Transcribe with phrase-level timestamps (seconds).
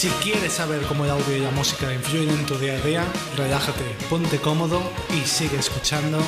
[0.00, 3.04] Si quieres saber cómo el audio y la música influyen en tu día a día,
[3.36, 4.80] relájate, ponte cómodo
[5.10, 6.18] y sigue escuchando.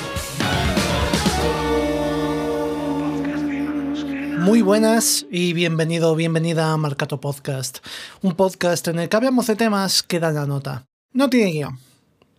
[4.40, 7.78] Muy buenas y bienvenido, bienvenida a Marcato Podcast,
[8.20, 10.84] un podcast en el que hablamos de temas que dan la nota.
[11.14, 11.91] No tiene guion.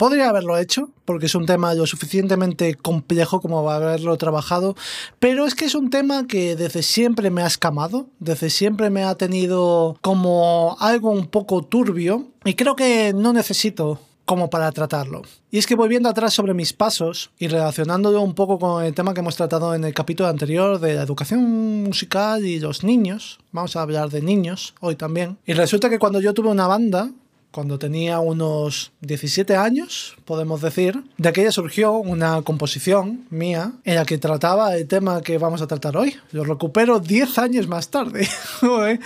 [0.03, 4.75] Podría haberlo hecho, porque es un tema lo suficientemente complejo como para haberlo trabajado,
[5.19, 9.05] pero es que es un tema que desde siempre me ha escamado, desde siempre me
[9.05, 15.21] ha tenido como algo un poco turbio, y creo que no necesito como para tratarlo.
[15.51, 19.13] Y es que volviendo atrás sobre mis pasos y relacionándolo un poco con el tema
[19.13, 23.77] que hemos tratado en el capítulo anterior de la educación musical y los niños, vamos
[23.77, 25.37] a hablar de niños hoy también.
[25.45, 27.09] Y resulta que cuando yo tuve una banda,
[27.53, 34.05] cuando tenía unos 17 años, podemos decir, de aquella surgió una composición mía en la
[34.05, 36.17] que trataba el tema que vamos a tratar hoy.
[36.31, 38.27] Lo recupero 10 años más tarde.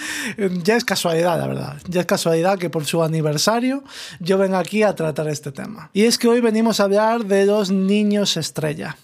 [0.64, 1.82] ya es casualidad, la verdad.
[1.90, 3.84] Ya es casualidad que por su aniversario
[4.22, 5.90] yo venga aquí a tratar este tema.
[5.92, 8.96] Y es que hoy venimos a hablar de los niños estrella.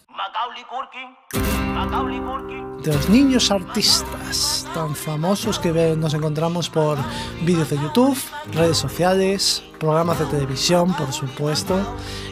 [2.84, 6.98] De los niños artistas tan famosos que nos encontramos por
[7.46, 8.18] vídeos de YouTube,
[8.52, 11.80] redes sociales, programas de televisión, por supuesto,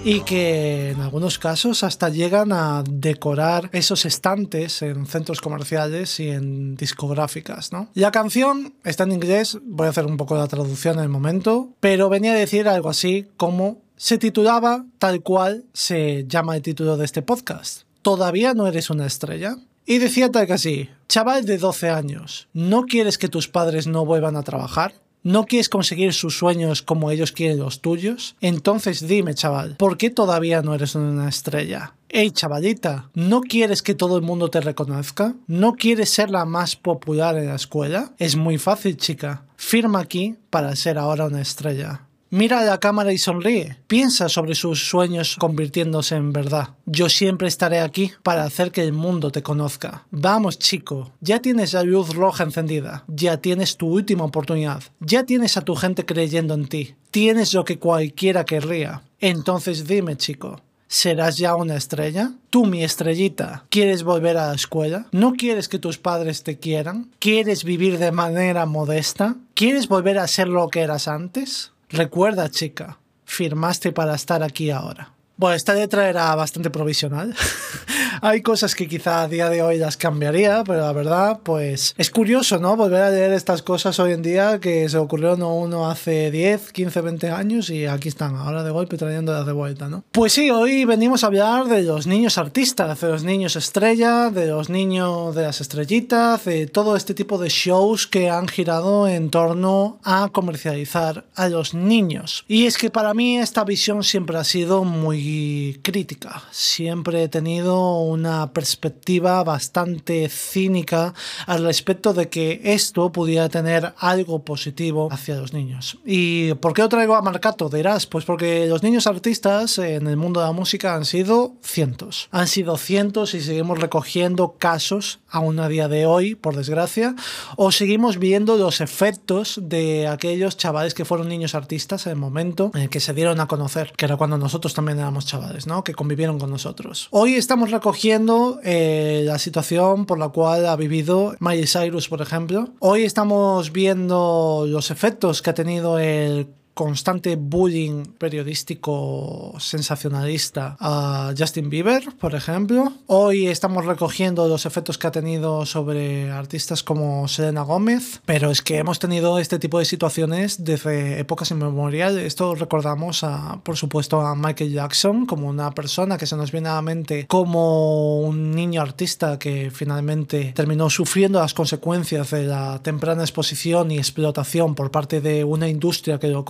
[0.04, 6.30] y que en algunos casos hasta llegan a decorar esos estantes en centros comerciales y
[6.30, 7.72] en discográficas.
[7.72, 7.88] ¿no?
[7.94, 11.70] La canción está en inglés, voy a hacer un poco la traducción en el momento,
[11.80, 16.98] pero venía a decir algo así como se titulaba tal cual se llama el título
[16.98, 19.58] de este podcast ¿Todavía no eres una estrella?
[19.86, 24.06] Y decía tal que así, chaval de 12 años, ¿no quieres que tus padres no
[24.06, 24.94] vuelvan a trabajar?
[25.24, 28.36] ¿No quieres conseguir sus sueños como ellos quieren los tuyos?
[28.42, 31.94] Entonces dime, chaval, ¿por qué todavía no eres una estrella?
[32.10, 35.36] Hey, chavalita, ¿no quieres que todo el mundo te reconozca?
[35.46, 38.14] ¿No quieres ser la más popular en la escuela?
[38.18, 39.46] Es muy fácil, chica.
[39.58, 42.08] Firma aquí para ser ahora una estrella.
[42.34, 43.76] Mira la cámara y sonríe.
[43.88, 46.70] Piensa sobre sus sueños convirtiéndose en verdad.
[46.86, 50.06] Yo siempre estaré aquí para hacer que el mundo te conozca.
[50.12, 51.12] Vamos, chico.
[51.20, 53.04] Ya tienes la luz roja encendida.
[53.10, 54.82] Ya tienes tu última oportunidad.
[55.02, 56.96] Ya tienes a tu gente creyendo en ti.
[57.12, 59.02] Tienes lo que cualquiera querría.
[59.20, 62.34] Entonces dime, chico, ¿Serás ya una estrella?
[62.50, 65.08] Tú, mi estrellita, ¿quieres volver a la escuela?
[65.14, 67.10] ¿No quieres que tus padres te quieran?
[67.20, 69.38] ¿Quieres vivir de manera modesta?
[69.54, 71.71] ¿Quieres volver a ser lo que eras antes?
[71.92, 75.14] Recuerda, chica, firmaste para estar aquí ahora.
[75.38, 77.36] Bueno, esta letra era bastante provisional.
[78.24, 82.12] Hay cosas que quizá a día de hoy las cambiaría, pero la verdad, pues es
[82.12, 82.76] curioso, ¿no?
[82.76, 87.02] Volver a leer estas cosas hoy en día que se ocurrieron uno hace 10, 15,
[87.02, 90.04] 20 años y aquí están, ahora de golpe trayéndolas de vuelta, ¿no?
[90.12, 94.46] Pues sí, hoy venimos a hablar de los niños artistas, de los niños estrella, de
[94.46, 99.32] los niños de las estrellitas, de todo este tipo de shows que han girado en
[99.32, 102.46] torno a comercializar a los niños.
[102.48, 106.44] Y es que para mí esta visión siempre ha sido muy crítica.
[106.52, 111.14] Siempre he tenido una perspectiva bastante cínica
[111.48, 115.98] al respecto de que esto pudiera tener algo positivo hacia los niños.
[116.06, 117.70] ¿Y por qué lo traigo a Marcato?
[117.70, 122.28] Dirás, pues porque los niños artistas en el mundo de la música han sido cientos.
[122.32, 127.16] Han sido cientos y seguimos recogiendo casos aún a día de hoy, por desgracia,
[127.56, 132.72] o seguimos viendo los efectos de aquellos chavales que fueron niños artistas en el momento
[132.74, 135.84] en el que se dieron a conocer, que era cuando nosotros también éramos chavales, ¿no?
[135.84, 137.08] Que convivieron con nosotros.
[137.12, 142.20] Hoy estamos recogiendo cogiendo eh, la situación por la cual ha vivido Miley Cyrus, por
[142.20, 142.70] ejemplo.
[142.80, 146.48] Hoy estamos viendo los efectos que ha tenido el
[146.82, 152.92] constante bullying periodístico sensacionalista a Justin Bieber, por ejemplo.
[153.06, 158.64] Hoy estamos recogiendo los efectos que ha tenido sobre artistas como Selena Gómez, pero es
[158.64, 162.26] que hemos tenido este tipo de situaciones desde épocas inmemoriales.
[162.26, 163.24] Esto recordamos,
[163.62, 167.28] por supuesto, a Michael Jackson como una persona que se nos viene a la mente
[167.28, 174.00] como un niño artista que finalmente terminó sufriendo las consecuencias de la temprana exposición y
[174.00, 176.44] explotación por parte de una industria que lo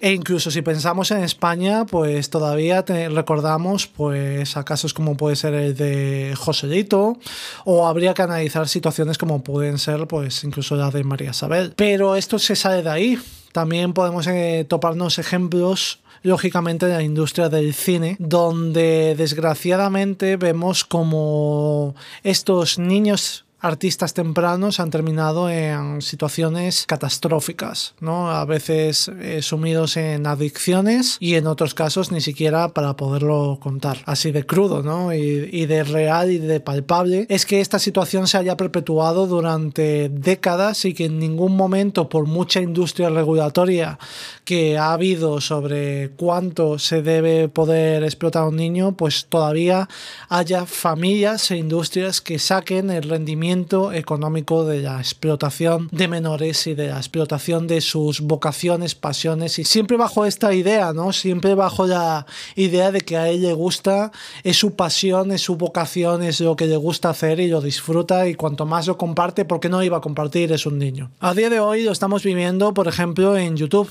[0.00, 5.54] E incluso si pensamos en España, pues todavía recordamos pues a casos como puede ser
[5.54, 7.18] el de Joselito
[7.64, 11.72] o habría que analizar situaciones como pueden ser pues incluso la de María Isabel.
[11.76, 13.18] Pero esto se sale de ahí.
[13.52, 21.94] También podemos eh, toparnos ejemplos lógicamente de la industria del cine, donde desgraciadamente vemos como
[22.24, 28.30] estos niños artistas tempranos han terminado en situaciones catastróficas, ¿no?
[28.30, 34.02] A veces eh, sumidos en adicciones y en otros casos ni siquiera para poderlo contar.
[34.04, 35.14] Así de crudo, ¿no?
[35.14, 40.10] Y, y de real y de palpable es que esta situación se haya perpetuado durante
[40.10, 43.98] décadas y que en ningún momento, por mucha industria regulatoria
[44.44, 49.88] que ha habido sobre cuánto se debe poder explotar a un niño, pues todavía
[50.28, 53.53] haya familias e industrias que saquen el rendimiento
[53.92, 59.64] económico de la explotación de menores y de la explotación de sus vocaciones, pasiones y
[59.64, 61.12] siempre bajo esta idea, ¿no?
[61.12, 64.10] Siempre bajo la idea de que a él le gusta,
[64.42, 68.28] es su pasión, es su vocación, es lo que le gusta hacer y lo disfruta
[68.28, 71.12] y cuanto más lo comparte, porque no iba a compartir, es un niño.
[71.20, 73.90] A día de hoy lo estamos viviendo, por ejemplo, en YouTube.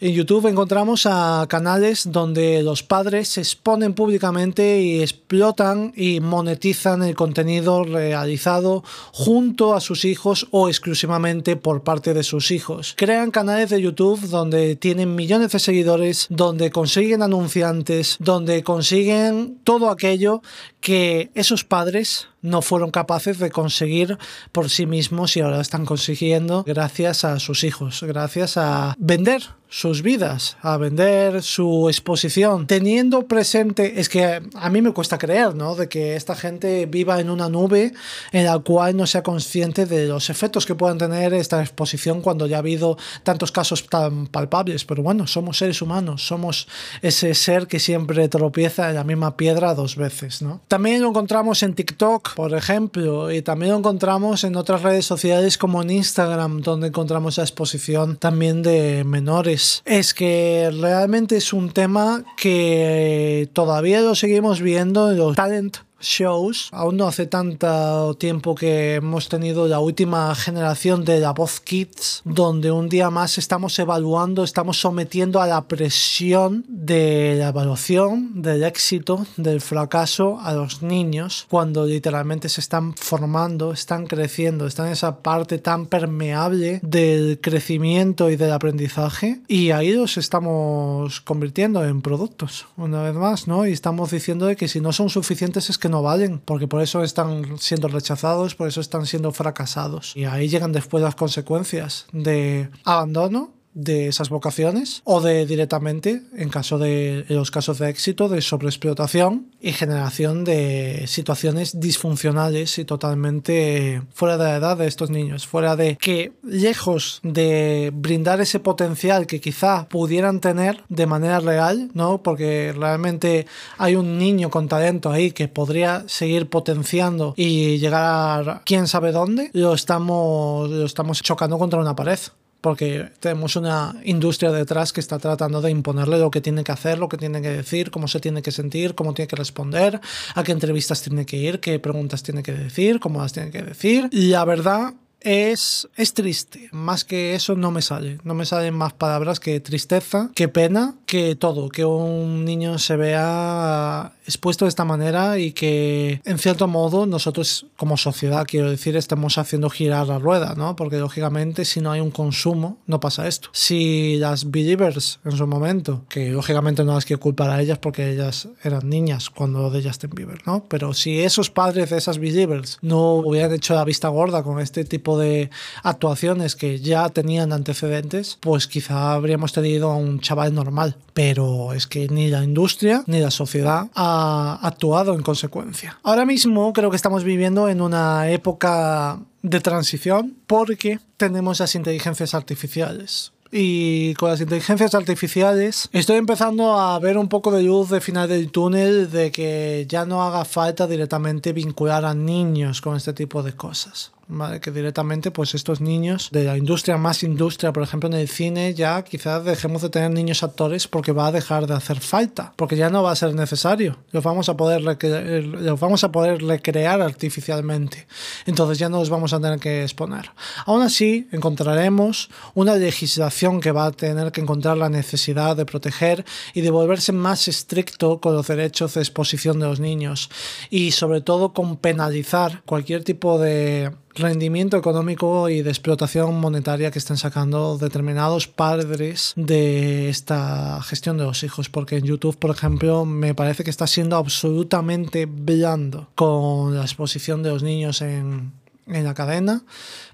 [0.00, 7.02] En YouTube encontramos a canales donde los padres se exponen públicamente y explotan y monetizan
[7.02, 8.82] el contenido realizado
[9.12, 12.94] junto a sus hijos o exclusivamente por parte de sus hijos.
[12.96, 19.90] Crean canales de YouTube donde tienen millones de seguidores, donde consiguen anunciantes, donde consiguen todo
[19.90, 20.42] aquello
[20.80, 24.18] que esos padres no fueron capaces de conseguir
[24.52, 29.42] por sí mismos y ahora están consiguiendo gracias a sus hijos, gracias a vender
[29.72, 35.54] sus vidas, a vender su exposición, teniendo presente, es que a mí me cuesta creer,
[35.54, 35.74] ¿no?
[35.74, 37.94] De que esta gente viva en una nube
[38.32, 42.46] en la cual no sea consciente de los efectos que puedan tener esta exposición cuando
[42.46, 46.68] ya ha habido tantos casos tan palpables, pero bueno, somos seres humanos, somos
[47.00, 50.60] ese ser que siempre tropieza en la misma piedra dos veces, ¿no?
[50.68, 55.58] También lo encontramos en TikTok, por ejemplo, y también lo encontramos en otras redes sociales
[55.58, 59.82] como en Instagram, donde encontramos la exposición también de menores.
[59.84, 66.68] Es que realmente es un tema que todavía lo seguimos viendo en los talent shows.
[66.72, 72.22] Aún no hace tanto tiempo que hemos tenido la última generación de La Voz Kids,
[72.24, 78.64] donde un día más estamos evaluando, estamos sometiendo a la presión de la evaluación, del
[78.64, 84.92] éxito, del fracaso a los niños, cuando literalmente se están formando, están creciendo, están en
[84.92, 89.40] esa parte tan permeable del crecimiento y del aprendizaje.
[89.48, 93.66] Y ahí los estamos convirtiendo en productos, una vez más, ¿no?
[93.66, 97.04] Y estamos diciendo que si no son suficientes es que no valen, porque por eso
[97.04, 100.16] están siendo rechazados, por eso están siendo fracasados.
[100.16, 106.48] Y ahí llegan después las consecuencias de abandono de esas vocaciones o de directamente, en
[106.48, 114.02] caso de los casos de éxito, de sobreexplotación y generación de situaciones disfuncionales y totalmente
[114.12, 119.26] fuera de la edad de estos niños, fuera de que lejos de brindar ese potencial
[119.26, 122.22] que quizá pudieran tener de manera real, ¿no?
[122.22, 123.46] Porque realmente
[123.78, 129.50] hay un niño con talento ahí que podría seguir potenciando y llegar quién sabe dónde,
[129.52, 132.18] lo estamos, lo estamos chocando contra una pared
[132.62, 136.98] porque tenemos una industria detrás que está tratando de imponerle lo que tiene que hacer,
[136.98, 140.00] lo que tiene que decir, cómo se tiene que sentir, cómo tiene que responder,
[140.34, 143.62] a qué entrevistas tiene que ir, qué preguntas tiene que decir, cómo las tiene que
[143.62, 144.08] decir.
[144.12, 144.94] Y la verdad
[145.24, 146.68] es, es triste.
[146.72, 148.18] Más que eso no me sale.
[148.24, 151.68] No me salen más palabras que tristeza, que pena, que todo.
[151.68, 157.66] Que un niño se vea expuesto de esta manera y que en cierto modo nosotros
[157.76, 160.76] como sociedad, quiero decir, estemos haciendo girar la rueda, ¿no?
[160.76, 163.48] Porque lógicamente si no hay un consumo no pasa esto.
[163.52, 168.10] Si las believers en su momento, que lógicamente no las quiero culpar a ellas porque
[168.10, 170.64] ellas eran niñas cuando de Justin Bieber, ¿no?
[170.68, 174.84] Pero si esos padres de esas believers no hubieran hecho la vista gorda con este
[174.84, 175.50] tipo de
[175.82, 180.96] actuaciones que ya tenían antecedentes, pues quizá habríamos tenido a un chaval normal.
[181.14, 185.98] Pero es que ni la industria ni la sociedad ha actuado en consecuencia.
[186.02, 192.34] Ahora mismo creo que estamos viviendo en una época de transición porque tenemos las inteligencias
[192.34, 198.00] artificiales y con las inteligencias artificiales estoy empezando a ver un poco de luz de
[198.00, 203.12] final del túnel de que ya no haga falta directamente vincular a niños con este
[203.12, 204.12] tipo de cosas
[204.60, 208.74] que directamente pues estos niños de la industria más industria, por ejemplo en el cine,
[208.74, 212.76] ya quizás dejemos de tener niños actores porque va a dejar de hacer falta, porque
[212.76, 213.98] ya no va a ser necesario.
[214.10, 218.06] Los vamos a poder, los vamos a poder recrear artificialmente.
[218.46, 220.30] Entonces ya no los vamos a tener que exponer.
[220.66, 226.24] Aún así, encontraremos una legislación que va a tener que encontrar la necesidad de proteger
[226.54, 230.30] y de volverse más estricto con los derechos de exposición de los niños
[230.70, 236.98] y sobre todo con penalizar cualquier tipo de rendimiento económico y de explotación monetaria que
[236.98, 241.68] estén sacando determinados padres de esta gestión de los hijos.
[241.68, 247.42] Porque en YouTube, por ejemplo, me parece que está siendo absolutamente blando con la exposición
[247.42, 249.62] de los niños en en la cadena.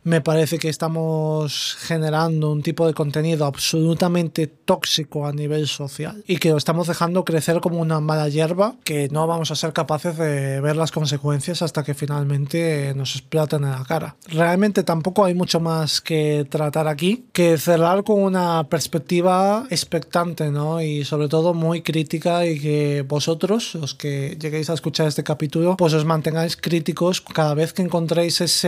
[0.04, 6.38] Me parece que estamos generando un tipo de contenido absolutamente tóxico a nivel social y
[6.38, 10.16] que lo estamos dejando crecer como una mala hierba que no vamos a ser capaces
[10.16, 14.16] de ver las consecuencias hasta que finalmente nos exploten en la cara.
[14.28, 20.80] Realmente tampoco hay mucho más que tratar aquí que cerrar con una perspectiva expectante, ¿no?
[20.80, 25.76] Y sobre todo muy crítica y que vosotros, los que lleguéis a escuchar este capítulo,
[25.76, 28.67] pues os mantengáis críticos cada vez que encontréis ese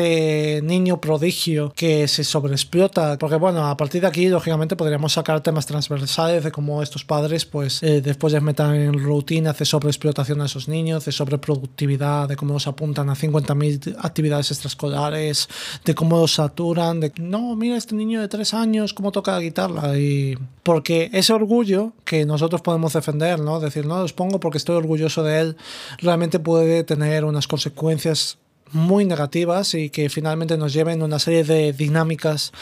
[0.63, 5.67] niño prodigio que se sobreexplota, porque bueno, a partir de aquí, lógicamente, podríamos sacar temas
[5.67, 10.47] transversales de cómo estos padres, pues eh, después de meter en rutina de sobreexplotación a
[10.47, 15.49] esos niños, de sobreproductividad, de cómo los apuntan a 50.000 actividades extraescolares,
[15.85, 19.41] de cómo los saturan, de no, mira este niño de tres años, cómo toca la
[19.41, 23.61] guitarra, y porque ese orgullo que nosotros podemos defender, ¿no?
[23.61, 25.57] Decir, no, los pongo porque estoy orgulloso de él,
[25.99, 28.39] realmente puede tener unas consecuencias
[28.73, 32.53] muy negativas y que finalmente nos lleven a una serie de dinámicas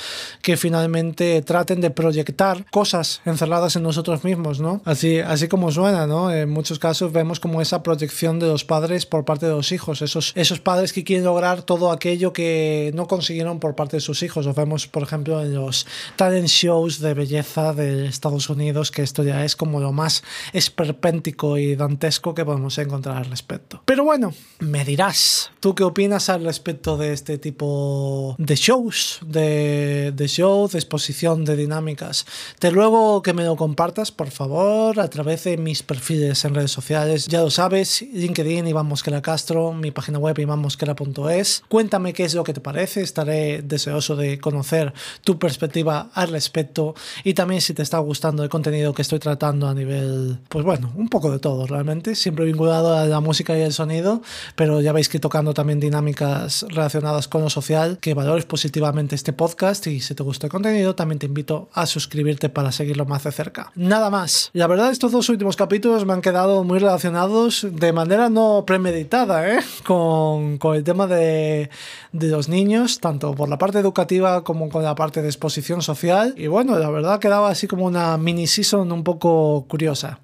[0.42, 4.80] que finalmente traten de proyectar cosas encerradas en nosotros mismos, ¿no?
[4.84, 6.32] Así, así como suena, ¿no?
[6.32, 10.02] En muchos casos vemos como esa proyección de los padres por parte de los hijos,
[10.02, 14.22] esos, esos padres que quieren lograr todo aquello que no consiguieron por parte de sus
[14.22, 14.46] hijos.
[14.46, 15.86] Lo vemos, por ejemplo, en los
[16.16, 20.22] talent shows de belleza de Estados Unidos, que esto ya es como lo más
[20.52, 23.82] esperpéntico y dantesco que podemos encontrar al respecto.
[23.84, 25.97] Pero bueno, me dirás, ¿tú qué opinas?
[25.98, 32.24] Opinas al respecto de este tipo de shows, de, de shows, de exposición, de dinámicas?
[32.60, 36.70] Te ruego que me lo compartas, por favor, a través de mis perfiles en redes
[36.70, 37.26] sociales.
[37.26, 41.64] Ya lo sabes, LinkedIn Iván Mosquera Castro, mi página web ivanmosquera.es.
[41.68, 46.94] Cuéntame qué es lo que te parece, estaré deseoso de conocer tu perspectiva al respecto
[47.24, 50.92] y también si te está gustando el contenido que estoy tratando a nivel, pues bueno,
[50.94, 54.22] un poco de todo realmente, siempre vinculado a la música y el sonido,
[54.54, 59.32] pero ya veis que tocando también dinámicas relacionadas con lo social, que valores positivamente este
[59.32, 63.24] podcast y si te gusta el contenido también te invito a suscribirte para seguirlo más
[63.24, 63.72] de cerca.
[63.74, 64.50] Nada más.
[64.52, 69.48] La verdad estos dos últimos capítulos me han quedado muy relacionados de manera no premeditada
[69.48, 69.60] ¿eh?
[69.84, 71.70] con, con el tema de,
[72.12, 76.34] de los niños, tanto por la parte educativa como con la parte de exposición social.
[76.36, 80.20] Y bueno, la verdad quedaba así como una mini season un poco curiosa.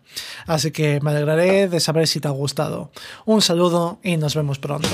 [0.47, 2.91] Así que me alegraré de saber si te ha gustado.
[3.25, 4.89] Un saludo y nos vemos pronto.